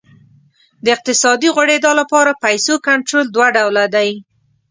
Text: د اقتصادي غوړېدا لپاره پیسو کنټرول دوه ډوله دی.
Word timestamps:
د 0.83 0.85
اقتصادي 0.95 1.49
غوړېدا 1.55 1.91
لپاره 2.01 2.39
پیسو 2.43 2.73
کنټرول 2.87 3.25
دوه 3.29 3.47
ډوله 3.57 3.85
دی. 3.95 4.09